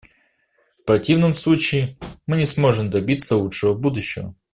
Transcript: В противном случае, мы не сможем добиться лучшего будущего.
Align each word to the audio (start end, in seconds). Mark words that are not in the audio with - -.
В 0.79 0.85
противном 0.85 1.35
случае, 1.35 1.95
мы 2.25 2.35
не 2.37 2.45
сможем 2.45 2.89
добиться 2.89 3.35
лучшего 3.37 3.75
будущего. 3.75 4.33